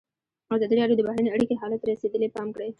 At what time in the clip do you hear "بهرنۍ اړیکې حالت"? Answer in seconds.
1.07-1.79